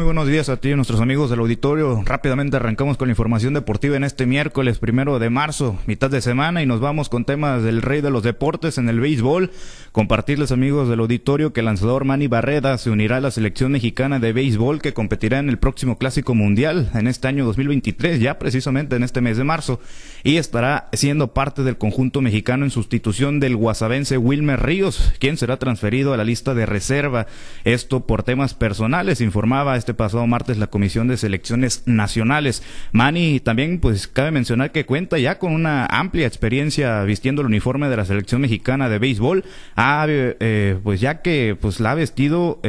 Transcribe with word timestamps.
Muy 0.00 0.06
buenos 0.06 0.28
días 0.28 0.48
a 0.48 0.56
ti 0.56 0.70
y 0.70 0.74
nuestros 0.74 1.02
amigos 1.02 1.28
del 1.28 1.40
auditorio. 1.40 2.02
Rápidamente 2.06 2.56
arrancamos 2.56 2.96
con 2.96 3.08
la 3.08 3.12
información 3.12 3.52
deportiva 3.52 3.98
en 3.98 4.04
este 4.04 4.24
miércoles 4.24 4.78
primero 4.78 5.18
de 5.18 5.28
marzo, 5.28 5.78
mitad 5.84 6.08
de 6.08 6.22
semana, 6.22 6.62
y 6.62 6.66
nos 6.66 6.80
vamos 6.80 7.10
con 7.10 7.26
temas 7.26 7.62
del 7.62 7.82
rey 7.82 8.00
de 8.00 8.10
los 8.10 8.22
deportes 8.22 8.78
en 8.78 8.88
el 8.88 8.98
béisbol. 8.98 9.50
Compartirles, 9.92 10.52
amigos 10.52 10.88
del 10.88 11.00
auditorio, 11.00 11.52
que 11.52 11.60
el 11.60 11.66
lanzador 11.66 12.06
Manny 12.06 12.28
Barreda 12.28 12.78
se 12.78 12.88
unirá 12.88 13.18
a 13.18 13.20
la 13.20 13.30
selección 13.30 13.72
mexicana 13.72 14.18
de 14.20 14.32
béisbol 14.32 14.80
que 14.80 14.94
competirá 14.94 15.38
en 15.38 15.50
el 15.50 15.58
próximo 15.58 15.98
Clásico 15.98 16.34
Mundial 16.34 16.90
en 16.94 17.06
este 17.06 17.28
año 17.28 17.44
2023, 17.44 18.20
ya 18.20 18.38
precisamente 18.38 18.96
en 18.96 19.02
este 19.02 19.20
mes 19.20 19.36
de 19.36 19.44
marzo, 19.44 19.80
y 20.24 20.36
estará 20.36 20.88
siendo 20.94 21.34
parte 21.34 21.62
del 21.62 21.76
conjunto 21.76 22.22
mexicano 22.22 22.64
en 22.64 22.70
sustitución 22.70 23.38
del 23.38 23.54
guasabense 23.54 24.16
Wilmer 24.16 24.62
Ríos, 24.62 25.12
quien 25.18 25.36
será 25.36 25.58
transferido 25.58 26.14
a 26.14 26.16
la 26.16 26.24
lista 26.24 26.54
de 26.54 26.64
reserva. 26.64 27.26
Esto 27.64 28.06
por 28.06 28.22
temas 28.22 28.54
personales, 28.54 29.20
informaba 29.20 29.76
este 29.76 29.89
pasado 29.94 30.26
martes 30.26 30.58
la 30.58 30.68
Comisión 30.68 31.08
de 31.08 31.16
Selecciones 31.16 31.82
Nacionales. 31.86 32.62
Mani 32.92 33.40
también, 33.40 33.80
pues 33.80 34.08
cabe 34.08 34.30
mencionar 34.30 34.72
que 34.72 34.86
cuenta 34.86 35.18
ya 35.18 35.38
con 35.38 35.52
una 35.52 35.86
amplia 35.86 36.26
experiencia 36.26 37.02
vistiendo 37.04 37.42
el 37.42 37.46
uniforme 37.46 37.88
de 37.88 37.96
la 37.96 38.04
selección 38.04 38.40
mexicana 38.40 38.88
de 38.88 38.98
béisbol, 38.98 39.44
eh, 39.76 40.78
pues 40.82 41.00
ya 41.00 41.22
que 41.22 41.56
pues 41.60 41.80
la 41.80 41.92
ha 41.92 41.94
vestido 41.94 42.60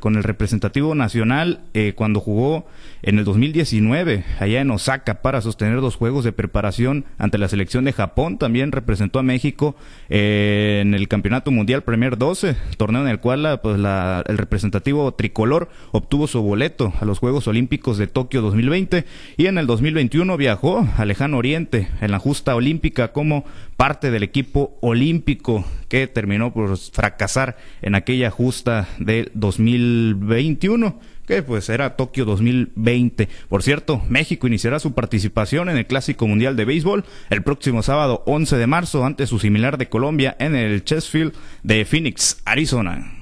con 0.00 0.16
el 0.16 0.22
representativo 0.22 0.94
nacional 0.94 1.60
eh, 1.74 1.92
cuando 1.94 2.20
jugó 2.20 2.66
en 3.02 3.18
el 3.18 3.24
2019 3.24 4.24
allá 4.38 4.60
en 4.60 4.70
Osaka 4.70 5.22
para 5.22 5.40
sostener 5.40 5.80
dos 5.80 5.96
juegos 5.96 6.24
de 6.24 6.32
preparación 6.32 7.04
ante 7.18 7.38
la 7.38 7.48
selección 7.48 7.84
de 7.84 7.92
Japón. 7.92 8.38
También 8.38 8.72
representó 8.72 9.18
a 9.18 9.22
México 9.22 9.76
eh, 10.08 10.80
en 10.82 10.94
el 10.94 11.08
Campeonato 11.08 11.50
Mundial 11.50 11.82
Premier 11.82 12.18
12, 12.18 12.56
torneo 12.76 13.02
en 13.02 13.08
el 13.08 13.20
cual 13.20 13.60
pues, 13.62 13.78
la, 13.78 14.22
el 14.26 14.38
representativo 14.38 15.12
tricolor 15.12 15.68
obtuvo 15.92 16.26
su 16.26 16.42
boleto 16.42 16.69
a 16.78 17.04
los 17.04 17.18
Juegos 17.18 17.48
Olímpicos 17.48 17.98
de 17.98 18.06
Tokio 18.06 18.42
2020 18.42 19.04
y 19.36 19.46
en 19.46 19.58
el 19.58 19.66
2021 19.66 20.36
viajó 20.36 20.86
al 20.96 21.08
lejano 21.08 21.36
oriente 21.36 21.88
en 22.00 22.12
la 22.12 22.20
justa 22.20 22.54
olímpica 22.54 23.12
como 23.12 23.44
parte 23.76 24.10
del 24.10 24.22
equipo 24.22 24.78
olímpico 24.80 25.64
que 25.88 26.06
terminó 26.06 26.52
por 26.52 26.76
fracasar 26.78 27.56
en 27.82 27.96
aquella 27.96 28.30
justa 28.30 28.88
del 28.98 29.32
2021 29.34 31.00
que 31.26 31.42
pues 31.42 31.68
era 31.68 31.96
Tokio 31.96 32.24
2020. 32.24 33.28
Por 33.48 33.62
cierto, 33.62 34.02
México 34.08 34.46
iniciará 34.46 34.78
su 34.78 34.94
participación 34.94 35.68
en 35.68 35.76
el 35.76 35.86
Clásico 35.86 36.26
Mundial 36.26 36.56
de 36.56 36.64
Béisbol 36.64 37.04
el 37.30 37.42
próximo 37.42 37.82
sábado 37.82 38.22
11 38.26 38.56
de 38.56 38.66
marzo 38.66 39.04
ante 39.04 39.26
su 39.26 39.38
similar 39.38 39.76
de 39.76 39.88
Colombia 39.88 40.36
en 40.38 40.54
el 40.54 40.84
Chessfield 40.84 41.32
de 41.62 41.84
Phoenix, 41.84 42.40
Arizona. 42.44 43.19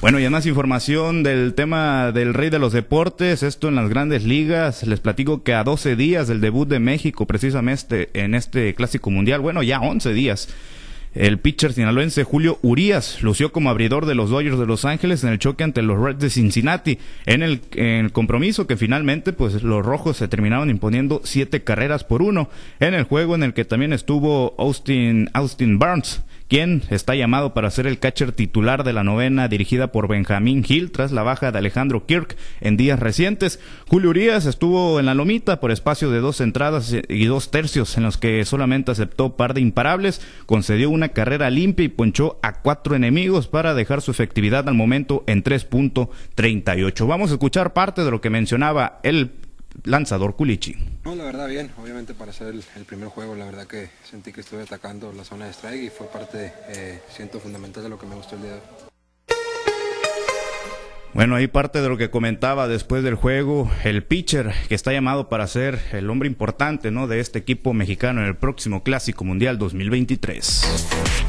Bueno, 0.00 0.20
y 0.20 0.28
más 0.28 0.46
información 0.46 1.24
del 1.24 1.54
tema 1.54 2.12
del 2.12 2.32
rey 2.32 2.50
de 2.50 2.60
los 2.60 2.72
deportes, 2.72 3.42
esto 3.42 3.66
en 3.66 3.74
las 3.74 3.88
grandes 3.88 4.22
ligas. 4.22 4.86
Les 4.86 5.00
platico 5.00 5.42
que 5.42 5.54
a 5.54 5.64
12 5.64 5.96
días 5.96 6.28
del 6.28 6.40
debut 6.40 6.68
de 6.68 6.78
México, 6.78 7.26
precisamente 7.26 8.08
en 8.12 8.36
este 8.36 8.76
clásico 8.76 9.10
mundial, 9.10 9.40
bueno, 9.40 9.60
ya 9.64 9.80
11 9.80 10.12
días, 10.12 10.54
el 11.14 11.40
pitcher 11.40 11.72
sinaloense 11.72 12.22
Julio 12.22 12.60
Urias 12.62 13.24
lució 13.24 13.50
como 13.50 13.70
abridor 13.70 14.06
de 14.06 14.14
los 14.14 14.30
Dodgers 14.30 14.60
de 14.60 14.66
Los 14.66 14.84
Ángeles 14.84 15.24
en 15.24 15.30
el 15.30 15.40
choque 15.40 15.64
ante 15.64 15.82
los 15.82 15.98
Reds 15.98 16.20
de 16.20 16.30
Cincinnati. 16.30 17.00
En 17.26 17.42
el, 17.42 17.60
en 17.74 18.04
el, 18.04 18.12
compromiso 18.12 18.68
que 18.68 18.76
finalmente 18.76 19.32
pues 19.32 19.64
los 19.64 19.84
rojos 19.84 20.18
se 20.18 20.28
terminaron 20.28 20.70
imponiendo 20.70 21.22
siete 21.24 21.64
carreras 21.64 22.04
por 22.04 22.22
uno. 22.22 22.50
En 22.78 22.94
el 22.94 23.02
juego 23.02 23.34
en 23.34 23.42
el 23.42 23.52
que 23.52 23.64
también 23.64 23.92
estuvo 23.92 24.54
Austin, 24.58 25.28
Austin 25.32 25.80
Barnes 25.80 26.22
quien 26.48 26.82
está 26.90 27.14
llamado 27.14 27.52
para 27.54 27.70
ser 27.70 27.86
el 27.86 27.98
catcher 27.98 28.32
titular 28.32 28.82
de 28.82 28.92
la 28.92 29.04
novena 29.04 29.48
dirigida 29.48 29.92
por 29.92 30.08
Benjamín 30.08 30.64
Hill 30.66 30.90
tras 30.90 31.12
la 31.12 31.22
baja 31.22 31.52
de 31.52 31.58
Alejandro 31.58 32.06
Kirk 32.06 32.36
en 32.60 32.76
días 32.76 32.98
recientes. 32.98 33.60
Julio 33.86 34.10
Urias 34.10 34.46
estuvo 34.46 34.98
en 34.98 35.06
la 35.06 35.14
lomita 35.14 35.60
por 35.60 35.70
espacio 35.70 36.10
de 36.10 36.20
dos 36.20 36.40
entradas 36.40 36.94
y 37.08 37.24
dos 37.26 37.50
tercios 37.50 37.96
en 37.96 38.04
los 38.04 38.16
que 38.16 38.44
solamente 38.44 38.90
aceptó 38.90 39.36
par 39.36 39.54
de 39.54 39.60
imparables, 39.60 40.22
concedió 40.46 40.90
una 40.90 41.10
carrera 41.10 41.50
limpia 41.50 41.84
y 41.84 41.88
ponchó 41.88 42.38
a 42.42 42.60
cuatro 42.60 42.96
enemigos 42.96 43.46
para 43.46 43.74
dejar 43.74 44.00
su 44.00 44.10
efectividad 44.10 44.68
al 44.68 44.74
momento 44.74 45.24
en 45.26 45.44
3.38. 45.44 47.06
Vamos 47.06 47.30
a 47.30 47.34
escuchar 47.34 47.74
parte 47.74 48.04
de 48.04 48.10
lo 48.10 48.20
que 48.20 48.30
mencionaba 48.30 49.00
el 49.02 49.30
lanzador 49.84 50.36
Culichi. 50.36 50.76
No, 51.04 51.14
la 51.14 51.24
verdad 51.24 51.48
bien, 51.48 51.70
obviamente 51.80 52.14
para 52.14 52.30
hacer 52.30 52.48
el, 52.48 52.84
primer 52.84 53.08
juego, 53.08 53.34
la 53.34 53.44
verdad 53.44 53.66
que 53.66 53.90
sentí 54.08 54.32
que 54.32 54.40
estuve 54.40 54.62
atacando 54.62 55.12
la 55.12 55.24
zona 55.24 55.46
de 55.46 55.52
strike 55.52 55.82
y 55.84 55.90
fue 55.90 56.06
parte, 56.08 56.52
eh, 56.68 57.00
siento, 57.10 57.40
fundamental 57.40 57.82
de 57.82 57.88
lo 57.88 57.98
que 57.98 58.06
me 58.06 58.14
gustó 58.14 58.36
el 58.36 58.42
día 58.42 58.50
de 58.52 58.56
hoy. 58.56 58.88
Bueno, 61.14 61.34
ahí 61.34 61.48
parte 61.48 61.80
de 61.80 61.88
lo 61.88 61.96
que 61.96 62.10
comentaba 62.10 62.68
después 62.68 63.02
del 63.02 63.14
juego, 63.16 63.68
el 63.82 64.04
pitcher 64.04 64.52
que 64.68 64.74
está 64.74 64.92
llamado 64.92 65.28
para 65.28 65.46
ser 65.46 65.80
el 65.92 66.08
hombre 66.10 66.28
importante, 66.28 66.90
¿no? 66.90 67.08
De 67.08 67.18
este 67.18 67.40
equipo 67.40 67.72
mexicano 67.74 68.20
en 68.20 68.28
el 68.28 68.36
próximo 68.36 68.84
Clásico 68.84 69.24
Mundial 69.24 69.58
2023. 69.58 71.27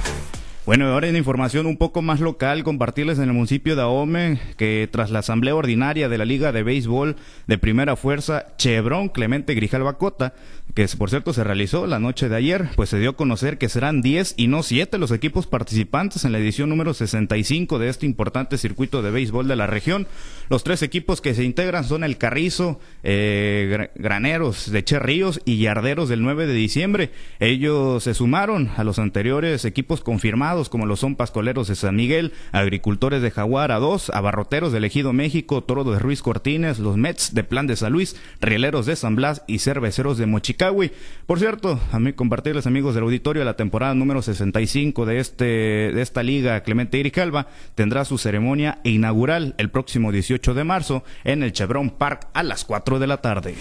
Bueno, 0.66 0.88
ahora 0.88 1.08
en 1.08 1.16
información 1.16 1.66
un 1.66 1.78
poco 1.78 2.02
más 2.02 2.20
local, 2.20 2.64
compartirles 2.64 3.18
en 3.18 3.24
el 3.24 3.34
municipio 3.34 3.76
de 3.76 3.82
Ahome 3.82 4.40
que 4.58 4.88
tras 4.92 5.10
la 5.10 5.20
asamblea 5.20 5.56
ordinaria 5.56 6.10
de 6.10 6.18
la 6.18 6.26
Liga 6.26 6.52
de 6.52 6.64
Béisbol 6.64 7.16
de 7.48 7.58
Primera 7.58 7.96
Fuerza, 7.96 8.46
Chevron 8.58 9.10
Clemente 9.10 9.56
Grijalva 9.56 9.98
Cota, 9.98 10.34
que 10.76 10.86
por 10.98 11.10
cierto 11.10 11.34
se 11.34 11.44
realizó 11.44 11.88
la 11.88 11.98
noche 11.98 12.30
de 12.30 12.36
ayer, 12.36 12.70
pues 12.76 12.90
se 12.90 13.00
dio 13.00 13.12
a 13.12 13.16
conocer 13.16 13.58
que 13.58 13.70
serán 13.70 14.02
10 14.02 14.36
y 14.38 14.48
no 14.48 14.62
7 14.62 14.98
los 14.98 15.12
equipos 15.12 15.48
participantes 15.48 16.26
en 16.26 16.34
la 16.34 16.40
edición 16.40 16.70
número 16.70 16.94
65 16.94 17.80
de 17.80 17.90
este 17.90 18.06
importante 18.06 18.58
circuito 18.58 19.02
de 19.02 19.12
béisbol 19.12 19.48
de 19.48 19.56
la 19.56 19.66
región. 19.66 20.08
Los 20.50 20.64
tres 20.64 20.84
equipos 20.84 21.22
que 21.22 21.34
se 21.34 21.46
integran 21.46 21.86
son 21.86 22.04
el 22.04 22.18
Carrizo, 22.18 22.80
eh, 23.04 23.90
Graneros 23.96 24.70
de 24.72 24.84
Che 24.84 25.00
Ríos 25.00 25.42
y 25.46 25.58
Yarderos 25.58 26.10
del 26.10 26.22
9 26.22 26.46
de 26.46 26.54
diciembre. 26.54 27.12
Ellos 27.40 28.04
se 28.04 28.14
sumaron 28.14 28.70
a 28.76 28.84
los 28.84 29.00
anteriores 29.00 29.66
equipos 29.66 30.02
confirmados 30.02 30.59
como 30.68 30.86
lo 30.86 30.98
son 30.98 31.16
Pascoleros 31.16 31.70
de 31.70 31.76
San 31.76 31.96
Miguel, 31.96 32.34
Agricultores 32.52 33.22
de 33.22 33.32
Jaguar 33.32 33.72
a 33.72 33.80
dos, 33.80 34.10
Abarroteros 34.10 34.74
de 34.74 34.86
Ejido 34.86 35.14
México, 35.14 35.64
Toro 35.64 35.84
de 35.86 36.00
Ruiz 36.00 36.22
Cortines, 36.22 36.80
los 36.80 36.98
Mets 36.98 37.34
de 37.34 37.44
Plan 37.44 37.68
de 37.68 37.76
San 37.78 37.94
Luis, 37.94 38.16
Rieleros 38.42 38.86
de 38.88 38.96
San 38.96 39.16
Blas 39.16 39.44
y 39.48 39.60
Cerveceros 39.60 40.18
de 40.18 40.26
Mochicahui. 40.26 40.92
Por 41.26 41.40
cierto, 41.40 41.80
a 41.92 42.00
mí 42.00 42.12
compartirles 42.14 42.68
amigos 42.68 42.96
del 42.96 43.04
auditorio 43.04 43.46
la 43.46 43.56
temporada 43.56 43.94
número 43.94 44.22
65 44.22 45.06
de 45.06 45.20
este 45.20 45.46
de 45.46 46.02
esta 46.02 46.24
liga 46.24 46.62
Clemente 46.62 46.98
Iricalva 46.98 47.48
tendrá 47.76 48.04
su 48.06 48.18
ceremonia 48.18 48.80
inaugural 48.84 49.56
el 49.58 49.70
próximo 49.70 50.12
18 50.12 50.54
de 50.54 50.64
marzo 50.64 51.04
en 51.24 51.44
el 51.44 51.54
Chevron 51.54 51.92
Park 51.92 52.28
a 52.34 52.44
las 52.44 52.66
4 52.66 53.00
de 53.00 53.08
la 53.08 53.18
tarde. 53.18 53.56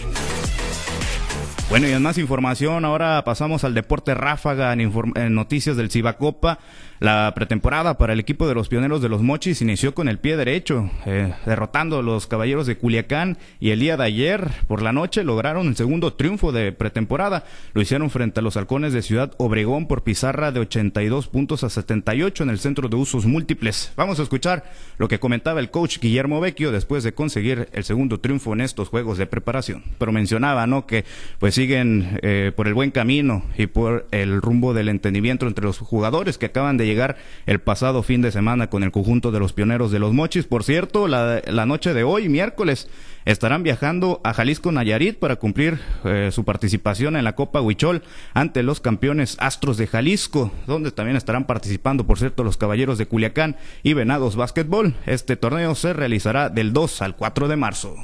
Bueno, 1.71 1.87
y 1.87 1.93
en 1.93 2.03
más 2.03 2.17
información, 2.17 2.87
ahora 2.87 3.23
pasamos 3.25 3.63
al 3.63 3.75
deporte 3.75 4.15
ráfaga 4.15 4.73
en, 4.73 5.35
noticias 5.35 5.77
del 5.77 5.91
Cibacopa. 5.91 6.61
La 6.99 7.31
pretemporada 7.37 7.99
para 7.99 8.15
el 8.15 8.21
equipo 8.21 8.49
de 8.49 8.55
los 8.55 8.69
pioneros 8.69 9.03
de 9.03 9.09
los 9.09 9.23
Mochis 9.23 9.63
inició 9.63 9.95
con 9.95 10.09
el 10.09 10.19
pie 10.19 10.37
derecho, 10.37 10.91
eh, 11.07 11.33
derrotando 11.47 11.99
a 11.99 12.03
los 12.03 12.27
caballeros 12.27 12.67
de 12.67 12.77
Culiacán 12.77 13.39
y 13.61 13.71
el 13.71 13.79
día 13.79 13.97
de 13.97 14.03
ayer 14.03 14.49
por 14.67 14.83
la 14.83 14.93
noche 14.93 15.23
lograron 15.23 15.69
el 15.69 15.77
segundo 15.77 16.15
triunfo 16.15 16.51
de 16.51 16.73
pretemporada. 16.73 17.45
Lo 17.75 17.83
hicieron 17.83 18.11
frente 18.11 18.41
a 18.41 18.43
los 18.43 18.57
halcones 18.57 18.95
de 18.95 19.03
Ciudad 19.03 19.33
Obregón 19.37 19.87
por 19.87 20.03
pizarra 20.03 20.51
de 20.51 20.61
82 20.61 21.29
puntos 21.29 21.63
a 21.63 21.71
78 21.71 22.43
en 22.43 22.51
el 22.51 22.59
centro 22.59 22.89
de 22.89 22.97
usos 22.97 23.27
múltiples. 23.27 23.93
Vamos 23.95 24.19
a 24.19 24.23
escuchar 24.23 24.65
lo 24.97 25.07
que 25.07 25.21
comentaba 25.21 25.61
el 25.61 25.71
coach 25.71 26.01
Guillermo 26.01 26.41
Vecchio 26.41 26.73
después 26.73 27.05
de 27.05 27.13
conseguir 27.13 27.69
el 27.75 27.85
segundo 27.85 28.19
triunfo 28.19 28.55
en 28.55 28.63
estos 28.63 28.89
juegos 28.89 29.19
de 29.19 29.27
preparación. 29.27 29.85
Pero 29.99 30.11
mencionaba, 30.11 30.67
¿no? 30.67 30.87
Que 30.87 31.05
pues 31.39 31.58
siguen 31.59 32.21
eh, 32.23 32.53
por 32.55 32.69
el 32.69 32.75
buen 32.75 32.93
camino 32.93 33.43
y 33.57 33.67
por 33.67 34.07
el 34.13 34.41
rumbo 34.41 34.75
del 34.75 34.89
entendimiento 34.89 35.45
entre 35.45 35.65
los 35.65 35.81
jugadores 35.81 36.39
que 36.39 36.47
acaban 36.47 36.77
de 36.77 36.87
llegar 36.87 37.17
el 37.47 37.59
pasado 37.59 38.05
fin 38.05 38.23
de 38.23 38.31
semana 38.31 38.71
con 38.71 38.85
el 38.85 38.93
conjunto 38.93 39.33
de 39.33 39.41
los 39.41 39.53
pioneros 39.55 39.91
de 39.91 39.99
los 39.99 40.13
mochis. 40.13 40.47
Por 40.47 40.63
cierto, 40.63 41.09
la, 41.09 41.67
noche 41.67 41.95
de 41.95 42.05
hoy, 42.05 42.29
miércoles, 42.29 42.89
estarán 43.25 43.65
viajando 43.65 44.21
a 44.23 44.35
Jalisco 44.35 44.71
Nayarit 44.71 45.19
para 45.19 45.35
cumplir 45.35 45.81
eh, 46.05 46.29
su 46.31 46.45
participación 46.45 47.17
en 47.17 47.25
la 47.25 47.35
Copa 47.35 47.61
Huichol 47.61 48.05
ante 48.35 48.63
los 48.63 48.79
campeones 48.79 49.37
Astros 49.41 49.79
de 49.79 49.89
Jalisco, 49.89 50.53
donde 50.69 50.93
también 50.93 51.17
estarán 51.17 51.45
participando, 51.45 52.07
por 52.07 52.21
cierto, 52.21 52.45
los 52.45 52.57
Caballeros 52.57 52.99
de 52.99 53.07
Culiacán 53.07 53.57
y 53.83 53.95
Venados 53.95 54.37
Básquetbol. 54.37 54.95
Este 55.07 55.35
torneo 55.35 55.75
se 55.75 55.93
realizará 55.93 56.51
del 56.51 56.73
2 56.73 57.03
al 57.03 57.17
4 57.17 57.49
de 57.49 57.57
marzo. 57.57 57.97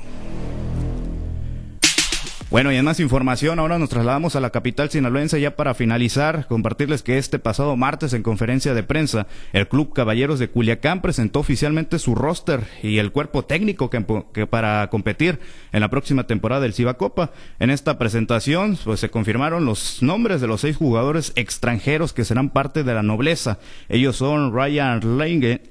Bueno, 2.54 2.70
y 2.70 2.76
en 2.76 2.84
más 2.84 3.00
información, 3.00 3.58
ahora 3.58 3.80
nos 3.80 3.88
trasladamos 3.88 4.36
a 4.36 4.40
la 4.40 4.50
capital 4.50 4.88
sinaloense 4.88 5.40
ya 5.40 5.56
para 5.56 5.74
finalizar, 5.74 6.46
compartirles 6.46 7.02
que 7.02 7.18
este 7.18 7.40
pasado 7.40 7.76
martes 7.76 8.12
en 8.12 8.22
conferencia 8.22 8.74
de 8.74 8.84
prensa, 8.84 9.26
el 9.52 9.66
Club 9.66 9.92
Caballeros 9.92 10.38
de 10.38 10.46
Culiacán 10.46 11.02
presentó 11.02 11.40
oficialmente 11.40 11.98
su 11.98 12.14
roster 12.14 12.60
y 12.80 12.98
el 12.98 13.10
cuerpo 13.10 13.44
técnico 13.44 13.90
que, 13.90 14.46
para 14.46 14.88
competir 14.88 15.40
en 15.72 15.80
la 15.80 15.90
próxima 15.90 16.28
temporada 16.28 16.60
del 16.60 16.74
Ciba 16.74 16.94
Copa. 16.94 17.32
En 17.58 17.70
esta 17.70 17.98
presentación, 17.98 18.78
pues 18.84 19.00
se 19.00 19.10
confirmaron 19.10 19.64
los 19.64 20.00
nombres 20.00 20.40
de 20.40 20.46
los 20.46 20.60
seis 20.60 20.76
jugadores 20.76 21.32
extranjeros 21.34 22.12
que 22.12 22.24
serán 22.24 22.50
parte 22.50 22.84
de 22.84 22.94
la 22.94 23.02
nobleza. 23.02 23.58
Ellos 23.88 24.14
son 24.14 24.54
Ryan 24.54 25.00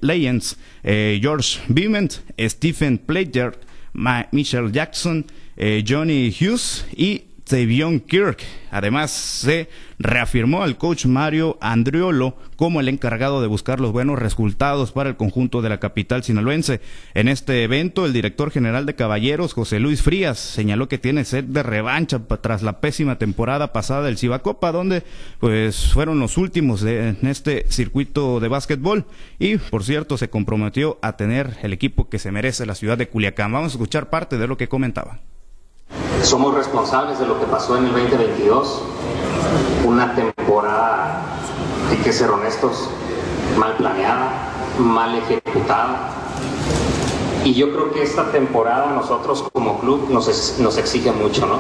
Leyens, 0.02 0.58
eh, 0.84 1.18
George 1.22 1.62
Biment, 1.70 2.16
Stephen 2.38 2.98
Plater, 2.98 3.58
Michelle 4.32 4.72
Jackson, 4.74 5.26
eh, 5.58 5.84
Johnny 5.88 6.30
Hughes 6.30 6.86
y 6.96 7.24
Tavion 7.44 8.00
Kirk. 8.00 8.40
Además, 8.72 9.12
se 9.12 9.70
reafirmó 10.00 10.64
al 10.64 10.78
coach 10.78 11.06
Mario 11.06 11.58
Andriolo 11.62 12.36
como 12.56 12.80
el 12.80 12.90
encargado 12.90 13.42
de 13.42 13.48
buscar 13.48 13.80
los 13.80 13.92
buenos 13.92 14.18
resultados 14.18 14.92
para 14.92 15.10
el 15.10 15.18
conjunto 15.18 15.62
de 15.62 15.70
la 15.70 15.80
capital 15.80 16.24
sinaloense. 16.24 16.82
En 17.14 17.28
este 17.28 17.64
evento, 17.64 18.06
el 18.06 18.14
director 18.14 18.50
general 18.50 18.86
de 18.86 18.96
Caballeros, 18.96 19.54
José 19.54 19.80
Luis 19.80 20.02
Frías, 20.02 20.40
señaló 20.40 20.88
que 20.88 20.98
tiene 20.98 21.26
sed 21.26 21.44
de 21.44 21.64
revancha 21.64 22.20
tras 22.42 22.64
la 22.64 22.80
pésima 22.80 23.18
temporada 23.18 23.74
pasada 23.74 24.04
del 24.04 24.18
Cibacopa, 24.18 24.72
donde 24.72 25.04
pues 25.40 25.92
fueron 25.94 26.20
los 26.20 26.38
últimos 26.38 26.84
en 26.84 27.18
este 27.24 27.66
circuito 27.70 28.40
de 28.40 28.48
básquetbol. 28.48 29.06
Y, 29.38 29.58
por 29.58 29.84
cierto, 29.84 30.18
se 30.18 30.30
comprometió 30.30 30.98
a 31.02 31.18
tener 31.18 31.58
el 31.62 31.74
equipo 31.74 32.10
que 32.10 32.20
se 32.20 32.32
merece 32.32 32.66
la 32.66 32.76
ciudad 32.76 32.98
de 32.98 33.10
Culiacán. 33.10 33.52
Vamos 33.52 33.74
a 33.74 33.76
escuchar 33.76 34.10
parte 34.10 34.38
de 34.38 34.48
lo 34.48 34.58
que 34.58 34.70
comentaba. 34.70 35.20
Somos 36.24 36.56
responsables 36.56 37.20
de 37.20 37.28
lo 37.28 37.38
que 37.38 37.46
pasó 37.46 37.78
en 37.78 37.86
el 37.86 37.92
2022, 37.92 38.82
una 39.84 40.16
temporada, 40.16 41.22
hay 41.92 41.98
que 41.98 42.14
ser 42.14 42.30
honestos, 42.30 42.88
mal 43.58 43.76
planeada, 43.76 44.32
mal 44.80 45.16
ejecutada. 45.16 46.12
Y 47.44 47.54
yo 47.54 47.74
creo 47.74 47.92
que 47.92 48.04
esta 48.04 48.32
temporada 48.32 48.94
nosotros 48.94 49.44
como 49.52 49.82
club 49.82 50.10
nos, 50.12 50.60
nos 50.60 50.78
exige 50.78 51.12
mucho, 51.12 51.46
¿no? 51.46 51.60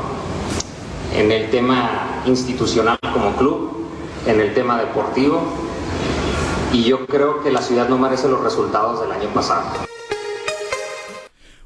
En 1.14 1.34
el 1.34 1.52
tema 1.52 2.22
institucional 2.26 2.98
como 3.12 3.34
club, 3.34 3.70
en 4.26 4.40
el 4.40 4.54
tema 4.54 4.80
deportivo, 4.80 5.42
y 6.72 6.86
yo 6.86 7.06
creo 7.06 7.44
que 7.44 7.52
la 7.52 7.62
ciudad 7.62 7.90
no 7.90 7.98
merece 7.98 8.30
los 8.30 8.42
resultados 8.42 9.02
del 9.02 9.12
año 9.12 9.28
pasado. 9.34 9.93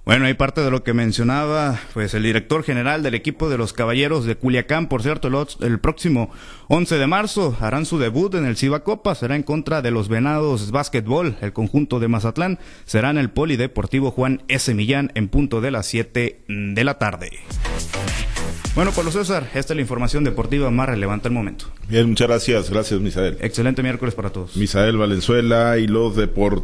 Bueno, 0.07 0.25
hay 0.25 0.35
parte 0.35 0.61
de 0.61 0.71
lo 0.71 0.85
que 0.85 0.93
mencionaba, 0.93 1.81
pues 1.93 2.13
el 2.13 2.23
director 2.23 2.63
general 2.63 3.03
del 3.03 3.13
equipo 3.13 3.49
de 3.49 3.57
los 3.57 3.73
Caballeros 3.73 4.23
de 4.23 4.37
Culiacán, 4.37 4.87
por 4.87 5.03
cierto, 5.03 5.27
el, 5.59 5.79
próximo 5.79 6.31
11 6.69 6.97
de 6.97 7.07
marzo 7.07 7.57
harán 7.59 7.85
su 7.85 7.99
debut 7.99 8.33
en 8.35 8.45
el 8.45 8.55
Ciba 8.55 8.85
Copa, 8.85 9.15
será 9.15 9.35
en 9.35 9.43
contra 9.43 9.81
de 9.81 9.91
los 9.91 10.07
Venados 10.07 10.71
Básquetbol, 10.71 11.35
el 11.41 11.51
conjunto 11.51 11.99
de 11.99 12.07
Mazatlán, 12.07 12.57
será 12.85 13.09
en 13.09 13.17
el 13.17 13.31
Polideportivo 13.31 14.11
Juan 14.11 14.43
S. 14.47 14.73
Millán 14.73 15.11
en 15.13 15.27
punto 15.27 15.59
de 15.59 15.71
las 15.71 15.87
7 15.87 16.39
de 16.47 16.83
la 16.85 16.97
tarde. 16.99 17.31
Bueno, 18.77 18.91
Pablo 18.91 19.09
César, 19.09 19.49
esta 19.55 19.73
es 19.73 19.75
la 19.75 19.81
información 19.81 20.23
deportiva 20.23 20.69
más 20.69 20.87
relevante 20.87 21.27
al 21.27 21.33
momento. 21.33 21.65
Bien, 21.89 22.07
muchas 22.07 22.27
gracias, 22.27 22.69
gracias 22.69 22.99
Misael. 23.01 23.35
Excelente 23.41 23.81
miércoles 23.81 24.13
para 24.13 24.29
todos. 24.29 24.55
Misael 24.55 24.97
Valenzuela 24.97 25.79
y 25.79 25.87
los 25.87 26.15
deportes. 26.15 26.63